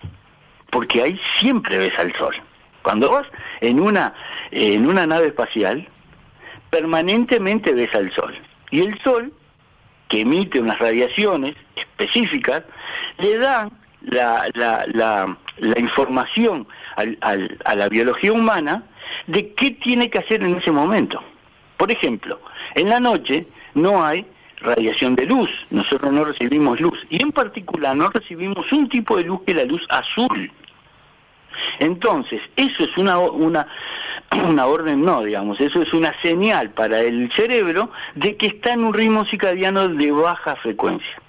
[0.70, 2.34] Porque ahí siempre ves al sol.
[2.82, 3.26] Cuando vas
[3.60, 4.14] en una
[4.50, 5.88] en una nave espacial,
[6.70, 8.34] permanentemente ves al sol.
[8.70, 9.32] Y el sol,
[10.08, 12.62] que emite unas radiaciones específicas,
[13.18, 13.70] le dan
[14.02, 18.82] la, la, la, la información al- al- a la biología humana
[19.26, 21.22] de qué tiene que hacer en ese momento.
[21.76, 22.40] Por ejemplo,
[22.74, 24.26] en la noche no hay
[24.60, 29.24] radiación de luz, nosotros no recibimos luz, y en particular no recibimos un tipo de
[29.24, 30.50] luz que es la luz azul.
[31.78, 33.66] Entonces, eso es una, una,
[34.48, 38.84] una orden, no, digamos, eso es una señal para el cerebro de que está en
[38.84, 41.20] un ritmo circadiano de baja frecuencia.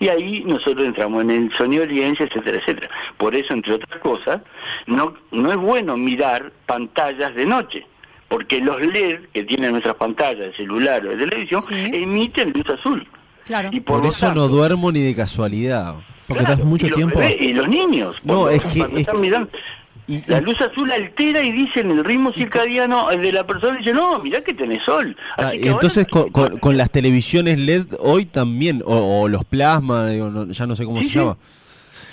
[0.00, 2.90] Y ahí nosotros entramos en el sonido de evidencia, etcétera, etcétera.
[3.16, 4.40] Por eso, entre otras cosas,
[4.86, 7.86] no, no es bueno mirar pantallas de noche,
[8.28, 11.90] porque los LED que tienen nuestras pantallas de celular o de televisión Sí.
[11.94, 13.06] emiten luz azul.
[13.44, 13.68] Claro.
[13.72, 15.96] Y Por eso no duermo ni de casualidad.
[16.26, 17.18] Porque claro, estás mucho y tiempo.
[17.18, 18.16] bebés y los niños.
[18.24, 19.50] No, cuando- es que- es mirando-
[20.06, 23.92] Y- la luz azul altera y dice en el ritmo circadiano de la persona, dice,
[23.94, 25.16] no, mirá que tenés sol.
[25.38, 29.22] Ah, Así y que ahora- entonces con, con- con las televisiones LED hoy también, o,
[29.22, 31.36] o los plasma, digo, no- ya no sé cómo Sí, se sí, llama.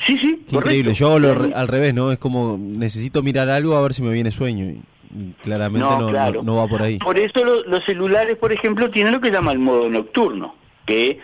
[0.06, 2.12] Sí, sí, Qué increíble, yo lo al revés, ¿no?
[2.12, 4.82] Es como necesito mirar algo a ver si me viene sueño.
[5.44, 6.42] Claramente no, no- claro.
[6.44, 6.98] no va por ahí.
[6.98, 11.20] Por eso lo- los celulares, por ejemplo, tienen lo que llama el modo nocturno, que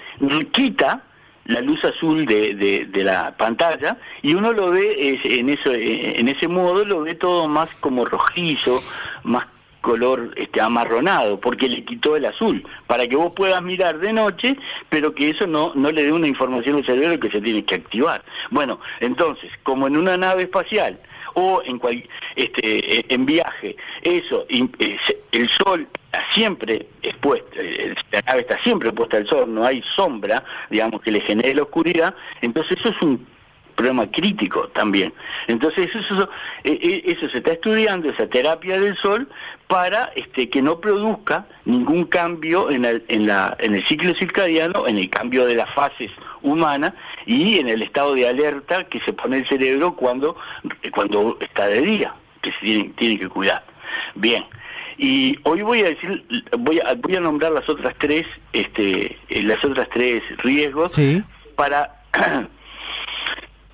[0.51, 1.03] quita
[1.48, 6.48] la luz azul de, de- la pantalla y uno lo ve en eso en ese
[6.48, 8.84] modo lo ve todo más como rojizo,
[9.24, 9.46] más
[9.82, 14.58] color este amarronado, porque le quitó el azul, para que vos puedas mirar de noche,
[14.90, 17.76] pero que eso no, no le dé una información al cerebro que se tiene que
[17.76, 18.22] activar.
[18.50, 21.00] Bueno, entonces, como en una nave espacial
[21.39, 22.04] o en cual,
[22.36, 24.97] este, eh, en viaje, eso, eh,
[25.32, 29.84] el sol está siempre expuesto, eh, la nave está siempre puesta al sol, no hay
[29.84, 33.28] sombra, digamos, que le genere la oscuridad, entonces eso es un
[33.78, 35.13] problema crítico también.
[35.48, 36.30] Entonces eso, eso,
[36.66, 39.30] eh, eh, eso se está estudiando, esa terapia del sol,
[39.68, 44.88] para este, que no produzca ningún cambio en el, en, la, en el ciclo circadiano,
[44.88, 46.12] en el cambio de las fases
[46.42, 46.94] humanas
[47.26, 50.36] y en el estado de alerta que se pone el cerebro cuando,
[50.92, 53.63] cuando está de día, que se tiene, tiene que cuidar.
[54.16, 54.44] Bien.
[54.98, 56.26] Y hoy voy a decir,
[56.58, 61.22] voy a, voy a nombrar las otras tres, este, eh, las otras tres riesgos Sí.
[61.56, 62.02] para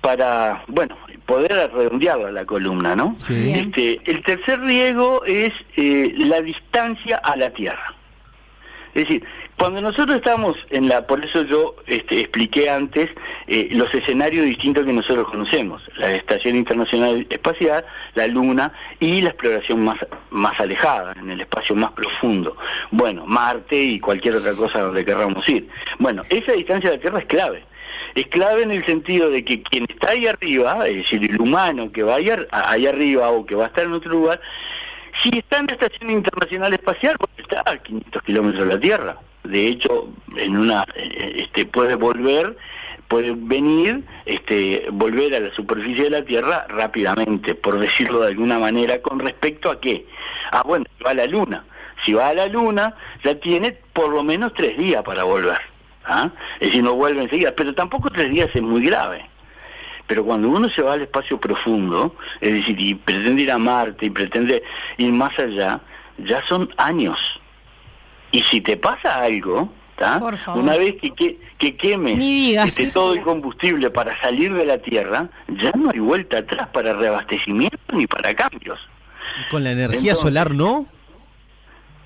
[0.04, 3.54] para bueno poder redondearla la columna no Sí.
[3.56, 7.94] Este el tercer riesgo es eh, la distancia a la tierra.
[8.94, 9.24] Es decir
[9.56, 13.08] cuando nosotros estamos en la por eso yo este, expliqué antes
[13.46, 19.30] eh, los escenarios distintos que nosotros conocemos la estación internacional espacial la luna y la
[19.30, 19.96] exploración más
[20.28, 22.58] más alejada en el espacio más profundo.
[22.90, 25.66] Bueno Marte y cualquier otra cosa donde querramos ir.
[25.98, 27.64] Bueno esa distancia a la tierra es clave
[28.14, 31.90] es clave en el sentido de que quien está ahí arriba, es decir, el humano
[31.92, 34.40] que va ahí, ar- ahí arriba o que va a estar en otro lugar,
[35.22, 39.16] si está en la Estación Internacional Espacial, pues está a 500 kilómetros de la Tierra.
[39.44, 42.56] De hecho, en una, eh, este, puede volver,
[43.08, 48.58] puede venir, este, volver a la superficie de la Tierra rápidamente, por decirlo de alguna
[48.58, 50.06] manera, con respecto a qué.
[50.50, 51.64] Ah, bueno, va a la Luna.
[52.04, 55.58] Si va a la Luna, ya tiene por lo menos tres días para volver.
[56.06, 56.30] ¿Ah?
[56.60, 59.28] Es decir, no vuelve enseguida, pero tampoco tres días es muy grave.
[60.06, 64.06] Pero cuando uno se va al espacio profundo, es decir, y pretende ir a Marte
[64.06, 64.62] y pretende
[64.98, 65.80] ir más allá,
[66.18, 67.18] ya son años.
[68.30, 70.20] Y si te pasa algo, ¿tá?
[70.20, 70.62] Por favor.
[70.62, 72.18] una vez que, que, que quemes
[72.66, 76.92] este, todo el combustible para salir de la Tierra, ya no hay vuelta atrás para
[76.92, 78.78] reabastecimiento ni para cambios.
[79.40, 80.86] ¿Y con la energía Entonces- solar no?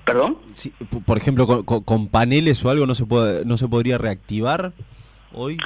[0.09, 0.37] ¿Perdón?
[0.53, 0.73] Sí,
[1.05, 4.73] por ejemplo, con, con- con paneles o algo no se puede, no se podría reactivar
[5.33, 5.57] hoy.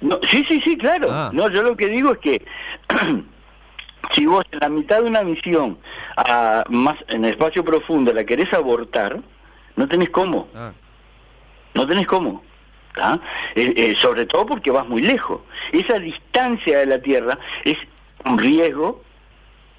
[0.00, 1.06] No, sí, sí, sí, claro.
[1.10, 1.30] Ah.
[1.32, 2.44] No, yo lo que digo es que
[4.14, 5.78] si vos en la mitad de una misión
[6.16, 9.20] a más en el espacio profundo la querés abortar,
[9.76, 10.72] no tenés cómo, Ah,
[11.74, 12.42] no tenés cómo.
[13.54, 15.40] Eh, eh, sobre todo porque vas muy lejos.
[15.70, 17.78] Esa distancia de la Tierra es
[18.24, 19.02] un riesgo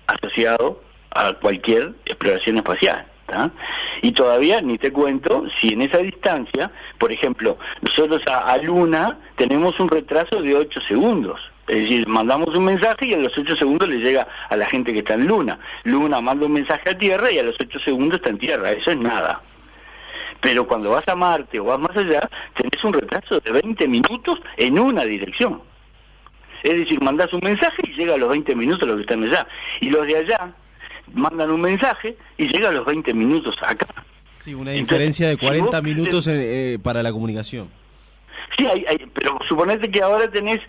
[0.07, 0.81] asociado
[1.11, 3.05] a cualquier exploración espacial.
[4.01, 9.17] Y todavía ni te cuento si en esa distancia, por ejemplo, nosotros a, a Luna
[9.35, 11.39] tenemos un retraso de 8 segundos.
[11.67, 14.91] Es decir, mandamos un mensaje y a los 8 segundos le llega a la gente
[14.91, 15.59] que está en Luna.
[15.83, 18.71] Luna manda un mensaje a Tierra y a los 8 segundos está en Tierra.
[18.71, 19.41] Eso es nada.
[20.41, 24.41] Pero cuando vas a Marte o vas más allá, tenés un retraso de 20 minutos
[24.57, 25.61] en una dirección.
[26.63, 29.47] Es decir, mandás un mensaje y llega a los 20 minutos los que están allá.
[29.79, 30.53] Y los de allá
[31.13, 33.87] mandan un mensaje y llega a los 20 minutos acá.
[34.39, 37.69] sí, una Entonces, diferencia de si 40 vos- minutos en- eh, para la comunicación.
[38.57, 40.59] Sí, hay, hay- pero suponete que ahora tenés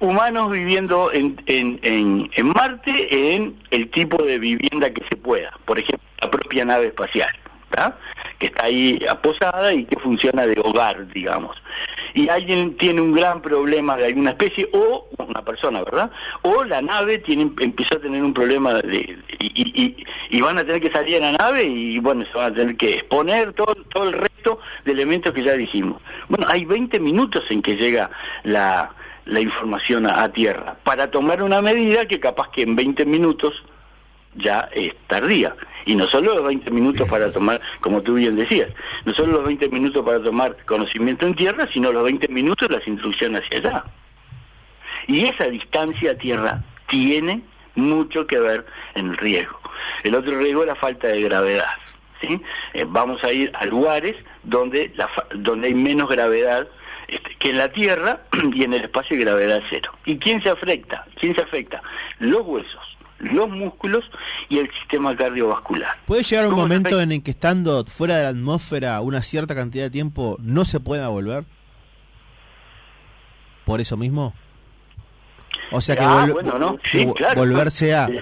[0.00, 5.52] humanos viviendo en, en, en, en Marte en el tipo de vivienda que se pueda.
[5.64, 7.30] Por ejemplo, la propia nave espacial,
[7.70, 7.96] ¿tá?
[8.38, 11.56] Que está ahí aposada y que funciona de hogar, digamos.
[12.14, 16.10] Y alguien tiene un gran problema de alguna especie, o una persona, ¿verdad?
[16.42, 20.64] O la nave tiene empezó a tener un problema de, y, y, y van a
[20.64, 23.74] tener que salir a la nave y bueno, se van a tener que exponer todo,
[23.92, 26.00] todo el resto de elementos que ya dijimos.
[26.28, 28.10] Bueno, hay 20 minutos en que llega
[28.44, 28.92] la,
[29.26, 33.64] la información a, a tierra para tomar una medida que capaz que en 20 minutos
[34.34, 35.54] ya es tardía.
[35.86, 38.68] Y no solo los 20 minutos para tomar, como tú bien decías,
[39.04, 42.86] no solo los 20 minutos para tomar conocimiento en tierra, sino los 20 minutos las
[42.86, 43.84] instrucciones hacia allá.
[45.06, 47.42] Y esa distancia a tierra tiene
[47.74, 49.58] mucho que ver en el riesgo.
[50.02, 51.76] El otro riesgo es la falta de gravedad.
[52.20, 52.40] ¿sí?
[52.74, 56.68] Eh, vamos a ir a lugares donde, la, donde hay menos gravedad
[57.06, 58.20] este, que en la Tierra
[58.54, 59.92] y en el espacio de gravedad cero.
[60.04, 61.06] ¿Y quién se afecta?
[61.18, 61.82] ¿Quién se afecta?
[62.18, 64.04] Los huesos los músculos
[64.48, 65.96] y el sistema cardiovascular.
[66.06, 69.84] ¿Puede llegar un momento en el que estando fuera de la atmósfera una cierta cantidad
[69.84, 71.44] de tiempo no se pueda volver?
[73.64, 74.34] ¿Por eso mismo?
[75.70, 76.78] O sea que, Ah, vol- bueno, ¿no?
[76.78, 77.40] que Sí, vo- claro.
[77.40, 78.14] volverse a Sí.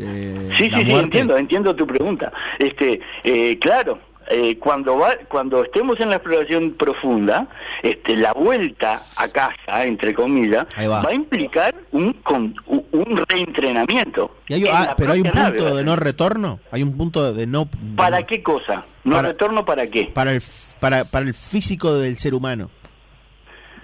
[0.00, 1.00] eh, Sí, sí, sí, muerte.
[1.00, 2.30] entiendo, entiendo tu pregunta.
[2.58, 3.98] Este, eh, claro,
[4.30, 7.48] eh, cuando va, cuando estemos en la exploración profunda,
[7.82, 11.02] este, la vuelta a casa, entre comillas, va.
[11.02, 14.36] a implicar un, con- un- reentrenamiento.
[14.48, 17.32] Y hay- en ah, pero hay un nave, punto de no retorno, hay un punto
[17.34, 18.84] de no de ¿Para no- qué cosa?
[19.04, 20.10] ¿No Para- retorno para qué?
[20.14, 20.42] para el
[20.78, 22.70] para para el físico del ser humano.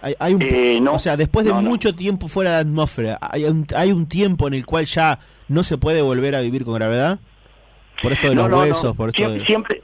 [0.03, 0.93] Hay, hay un, Eh, no.
[0.93, 1.69] o sea, después de No, no.
[1.71, 5.19] mucho tiempo fuera de la atmósfera, hay un, hay un tiempo en el cual ya
[5.49, 7.19] no se puede volver a vivir con gravedad.
[8.03, 9.47] Por esto de los huesos, por esto siempre, de...
[9.47, 9.83] siempre,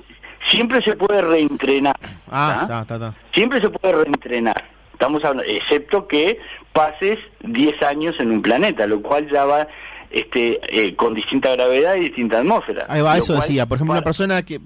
[0.51, 1.97] siempre se puede reentrenar.
[2.31, 3.15] Ah, está, está, está.
[3.33, 4.65] Siempre se puede reentrenar.
[4.93, 6.39] Estamos hablando, excepto que
[6.73, 9.67] pases 10 años en un planeta, lo cual ya va
[10.11, 12.87] este, eh, con distinta gravedad y distinta atmósfera.
[12.89, 13.67] Ahí va, eso cual, decía.
[13.67, 14.61] Por ejemplo, una persona que...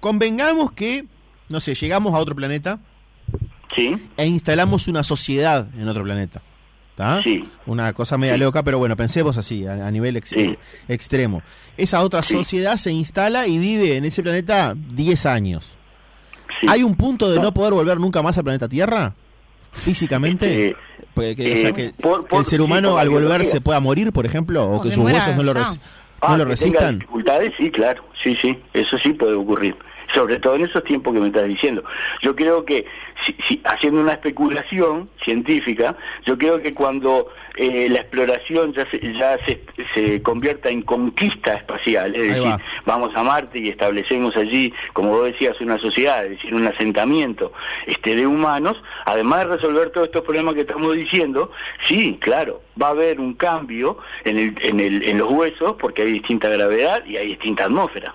[0.00, 1.04] Convengamos que,
[1.48, 2.78] no sé, llegamos a otro planeta
[3.74, 6.42] Sí, e instalamos una sociedad en otro planeta.
[6.94, 7.20] ¿Está?
[7.22, 7.44] Sí.
[7.66, 8.40] Una cosa media Sí.
[8.40, 10.56] loca, pero bueno, pensemos así, a, a nivel ex- Sí.
[10.86, 11.42] extremo.
[11.76, 12.34] Esa otra Sí.
[12.34, 15.72] sociedad se instala y vive en ese planeta 10 años.
[16.60, 16.66] sí.
[16.70, 17.42] ¿Hay un punto de No.
[17.44, 19.12] no poder volver nunca más al planeta Tierra?
[19.72, 20.68] ¿Físicamente?
[20.68, 20.76] Este,
[21.14, 23.50] Porque que, o sea, eh, que, por- que por- el ser humano al volver biología.
[23.50, 25.80] se pueda morir, por ejemplo, o, O que sus muera huesos no lo, res-
[26.20, 26.98] Ah, no lo que tenga resistan.
[27.00, 29.76] dificultades, sí, claro, sí, sí, eso sí puede ocurrir.
[30.14, 31.82] Sobre todo en esos tiempos que me estás diciendo.
[32.22, 32.86] Yo creo que,
[33.26, 39.12] si, si- haciendo una especulación científica, yo creo que cuando eh, la exploración ya, se,
[39.12, 42.60] ya se, se convierta en conquista espacial, es Ahí decir, va.
[42.86, 47.52] vamos a Marte y establecemos allí, como vos decías, una sociedad, es decir, un asentamiento
[47.86, 51.50] este, de humanos, además de resolver todos estos problemas que estamos diciendo,
[51.86, 56.02] sí, claro, va a haber un cambio en, el, en, el, en los huesos porque
[56.02, 58.14] hay distinta gravedad y hay distinta atmósfera.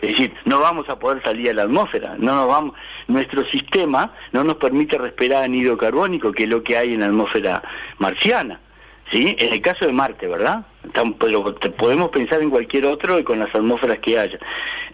[0.00, 2.74] Es decir, no vamos a poder salir a la atmósfera, no nos vamos,
[3.08, 7.06] nuestro sistema no nos permite respirar anhídrido carbónico, que es lo que hay en la
[7.06, 7.62] atmósfera
[7.98, 8.60] marciana.
[9.10, 9.36] ¿Sí?
[9.38, 10.64] En el caso de Marte, ¿verdad?
[11.18, 14.38] Pero podemos pensar en cualquier otro y con las atmósferas que haya.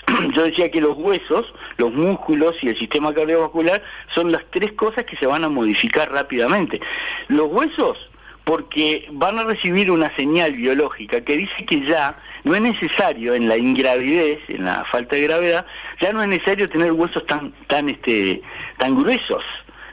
[0.34, 3.80] Yo decía que los huesos, los músculos y el sistema cardiovascular
[4.12, 6.80] son las tres cosas que se van a modificar rápidamente.
[7.28, 7.96] Los huesos,
[8.42, 12.18] porque van a recibir una señal biológica que dice que ya
[12.48, 15.66] no es necesario en la ingravidez, en la falta de gravedad,
[16.00, 18.42] ya no es necesario tener huesos tan tan este
[18.78, 19.44] tan gruesos,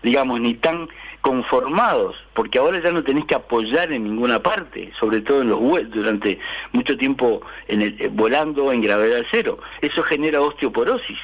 [0.02, 0.88] digamos, ni tan
[1.22, 5.60] conformados, porque ahora ya no tenés que apoyar en ninguna parte, sobre todo en los
[5.60, 6.40] huesos, durante
[6.72, 9.58] mucho tiempo en el, eh, volando en gravedad cero.
[9.82, 11.18] Eso genera osteoporosis.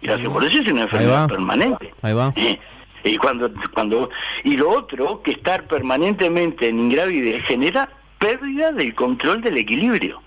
[0.00, 0.84] Y la osteoporosis es una va.
[0.84, 1.92] enfermedad permanente.
[2.02, 2.32] Ahí va.
[2.36, 2.58] Eh,
[3.04, 4.10] Y cuando, cuando
[4.44, 10.20] y lo otro, que estar permanentemente en ingravidez genera pérdida del control del equilibrio.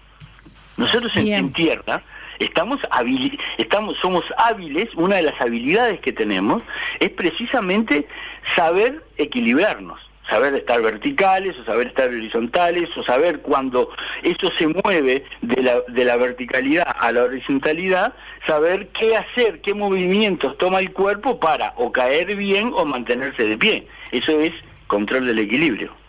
[0.78, 2.02] Nosotros en, en tierra
[2.40, 6.64] estamos habili- estamos somos hábiles, una de las habilidades que tenemos
[7.00, 8.08] es precisamente
[8.56, 13.90] saber equilibrarnos, saber estar verticales o saber estar horizontales o saber cuando
[14.24, 18.14] eso se mueve de la, de la verticalidad a la horizontalidad,
[18.48, 23.58] saber qué hacer, qué movimientos toma el cuerpo para o caer bien o mantenerse de
[23.58, 23.88] pie.
[24.12, 24.54] Eso es
[24.88, 26.01] control del equilibrio.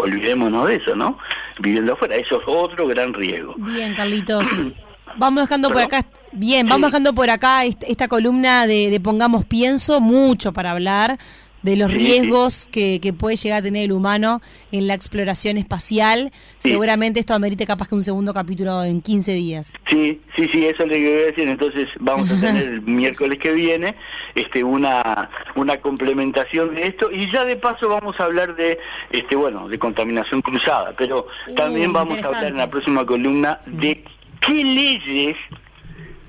[0.00, 1.18] Olvidémonos de eso, ¿no?
[1.60, 3.54] Viviendo afuera, eso es otro gran riesgo.
[3.58, 4.46] Bien, Carlitos.
[5.16, 6.90] Vamos dejando por acá, bien, vamos Sí.
[6.92, 11.18] dejando por acá est- esta columna de, de Pongamos Pienso, mucho para hablar
[11.62, 14.40] de los Sí, riesgos que, que puede llegar a tener el humano
[14.72, 16.32] en la exploración espacial.
[16.58, 16.70] Sí.
[16.70, 19.72] Seguramente esto amerite capaz que un segundo capítulo en 15 días.
[19.88, 21.48] Sí, sí, sí, eso es lo que voy a decir.
[21.48, 23.94] Entonces vamos a tener el miércoles que viene
[24.34, 28.78] este una una complementación de esto y ya de paso vamos a hablar de
[29.10, 33.60] este bueno de contaminación cruzada, pero Uh, también vamos a hablar en la próxima columna
[33.66, 34.04] de
[34.40, 35.36] qué leyes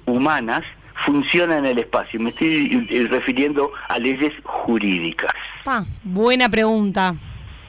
[0.05, 0.63] humanas
[1.05, 2.19] funciona en el espacio.
[2.19, 5.31] Me estoy eh, refiriendo a leyes jurídicas.
[5.63, 7.15] Pa, buena pregunta.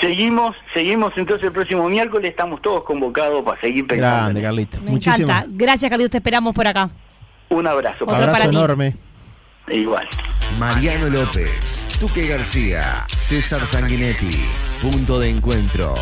[0.01, 4.17] Seguimos, seguimos entonces el próximo miércoles, estamos todos convocados para seguir pensando.
[4.25, 4.43] Grande.
[4.43, 4.79] Carlito.
[4.81, 5.47] Me Muchísimas encanta.
[5.51, 6.91] Gracias, Carlitos, te esperamos por acá.
[7.51, 8.05] Un abrazo.
[8.05, 8.57] Otro Abrazo para ti.
[8.57, 8.97] enorme.
[9.69, 10.09] Igual.
[10.59, 14.31] Mariano López, Tuque García, César Sanguinetti.
[14.81, 15.91] Punto de encuentro.